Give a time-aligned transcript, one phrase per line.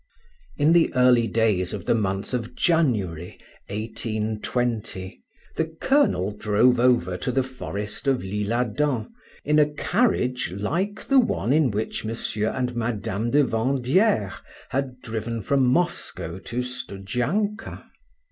[0.57, 5.21] In the early days of the month of January 1820,
[5.57, 9.13] the colonel drove over to the Forest of l'Isle Adam
[9.45, 12.09] in a carriage like the one in which M.
[12.47, 13.29] and Mme.
[13.29, 17.83] de Vandieres had driven from Moscow to Studzianka.